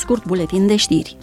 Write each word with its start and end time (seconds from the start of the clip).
scurt 0.00 0.26
buletin 0.26 0.66
de 0.66 0.76
știri. 0.76 1.16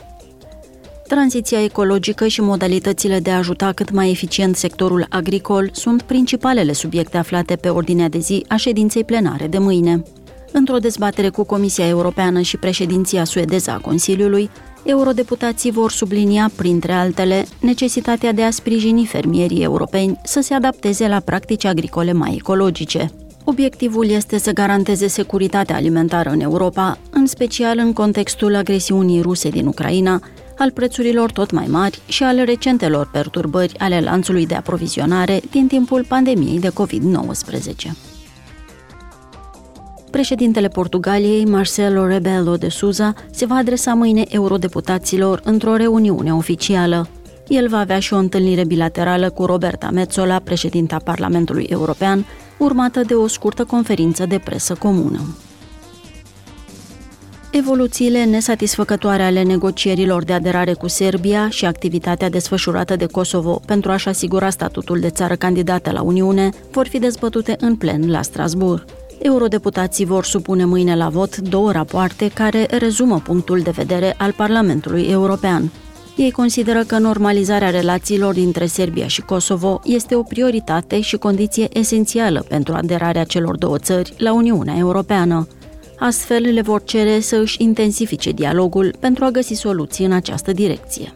Tranziția 1.08 1.64
ecologică 1.64 2.28
și 2.28 2.42
modalitățile 2.42 3.20
de 3.20 3.32
a 3.32 3.38
ajuta 3.38 3.72
cât 3.72 3.92
mai 3.92 4.10
eficient 4.10 4.56
sectorul 4.56 5.06
agricol 5.10 5.70
sunt 5.72 6.02
principalele 6.02 6.74
subiecte 6.74 7.18
aflate 7.18 7.56
pe 7.56 7.70
ordinea 7.70 8.10
de 8.10 8.20
zi 8.20 8.46
a 8.48 8.56
ședinței 8.56 9.04
plenare 9.04 9.48
de 9.48 9.58
mâine. 9.58 10.04
Într-o 10.52 10.78
dezbatere 10.78 11.30
cu 11.30 11.44
Comisia 11.44 11.88
Europeană 11.88 12.42
și 12.42 12.58
președinția 12.58 13.24
suedeză 13.24 13.72
a 13.72 13.78
Consiliului, 13.78 14.50
eurodeputații 14.84 15.72
vor 15.72 15.92
sublinia, 15.92 16.52
printre 16.56 16.92
altele, 16.92 17.46
necesitatea 17.60 18.32
de 18.32 18.44
a 18.44 18.52
sprijini 18.52 19.06
fermierii 19.06 19.64
europeni 19.64 20.20
să 20.24 20.40
se 20.42 20.54
adapteze 20.54 21.08
la 21.08 21.20
practici 21.20 21.66
agricole 21.66 22.12
mai 22.12 22.36
ecologice. 22.36 23.12
Obiectivul 23.50 24.10
este 24.10 24.38
să 24.38 24.52
garanteze 24.52 25.08
securitatea 25.08 25.76
alimentară 25.76 26.30
în 26.30 26.40
Europa, 26.40 26.98
în 27.10 27.26
special 27.26 27.78
în 27.78 27.94
contextul 27.94 28.56
agresiunii 28.56 29.22
ruse 29.22 29.50
din 29.50 29.66
Ucraina, 29.66 30.22
al 30.58 30.72
prețurilor 30.72 31.32
tot 31.32 31.52
mai 31.52 31.66
mari 31.70 32.02
și 32.08 32.24
ale 32.24 32.44
recentelor 32.44 33.10
perturbări 33.12 33.78
ale 33.78 34.02
lanțului 34.02 34.46
de 34.46 34.56
aprovizionare 34.56 35.42
din 35.52 35.68
timpul 35.68 36.06
pandemiei 36.08 36.60
de 36.60 36.70
COVID-19. 36.70 37.92
Președintele 40.12 40.68
Portugaliei, 40.68 41.46
Marcelo 41.46 42.06
Rebelo 42.06 42.56
de 42.56 42.70
Souza, 42.70 43.14
se 43.32 43.46
va 43.46 43.56
adresa 43.56 43.94
mâine 43.94 44.24
eurodeputaților 44.28 45.42
într-o 45.44 45.76
reuniune 45.76 46.34
oficială. 46.34 47.08
El 47.48 47.68
va 47.68 47.80
avea 47.80 48.00
și 48.00 48.14
o 48.14 48.18
întâlnire 48.18 48.66
bilaterală 48.66 49.30
cu 49.30 49.46
Roberta 49.46 49.90
Metzola, 49.90 50.40
președinta 50.40 50.98
Parlamentului 51.04 51.68
European, 51.70 52.26
urmată 52.58 53.02
de 53.02 53.14
o 53.14 53.28
scurtă 53.28 53.64
conferință 53.64 54.26
de 54.26 54.38
presă 54.38 54.74
comună. 54.74 55.20
Evoluțiile 57.52 58.24
nesatisfăcătoare 58.24 59.24
ale 59.24 59.44
negocierilor 59.44 60.24
de 60.24 60.34
aderare 60.34 60.74
cu 60.74 60.88
Serbia 60.88 61.50
și 61.50 61.66
activitatea 61.66 62.30
desfășurată 62.30 62.96
de 62.96 63.06
Kosovo 63.06 63.62
pentru 63.66 63.92
a-și 63.92 64.08
asigura 64.08 64.50
statutul 64.50 65.00
de 65.00 65.10
țară 65.10 65.36
candidată 65.36 65.92
la 65.92 66.02
Uniune 66.02 66.50
vor 66.72 66.88
fi 66.88 67.00
dezbătute 67.00 67.56
în 67.60 67.76
plen 67.76 68.10
la 68.12 68.22
Strasbourg. 68.22 68.86
Eurodeputații 69.20 70.06
vor 70.06 70.26
supune 70.26 70.66
mâine 70.66 70.96
la 70.96 71.10
vot 71.10 71.38
două 71.38 71.72
rapoarte 71.72 72.32
care 72.34 72.68
rezumă 72.80 73.20
punctul 73.20 73.60
de 73.60 73.72
vedere 73.72 74.16
al 74.18 74.32
Parlamentului 74.32 75.04
European. 75.04 75.72
Ei 76.18 76.32
consideră 76.32 76.84
că 76.84 76.98
normalizarea 76.98 77.70
relațiilor 77.70 78.34
dintre 78.34 78.66
Serbia 78.66 79.08
și 79.08 79.22
Kosovo 79.22 79.82
este 79.84 80.16
o 80.16 80.24
prioritate 80.24 81.02
și 81.02 81.18
condiție 81.18 81.68
esențială 81.74 82.46
pentru 82.48 82.74
aderarea 82.74 83.24
celor 83.24 83.58
două 83.58 83.78
țări 83.78 84.14
la 84.18 84.34
Uniunea 84.34 84.76
Europeană. 84.78 85.48
Astfel, 86.00 86.54
le 86.54 86.62
vor 86.62 86.84
cere 86.84 87.20
să 87.20 87.36
își 87.36 87.64
intensifice 87.64 88.32
dialogul 88.32 88.96
pentru 89.00 89.26
a 89.26 89.30
găsi 89.30 89.54
soluții 89.54 90.06
în 90.06 90.12
această 90.12 90.52
direcție. 90.52 91.14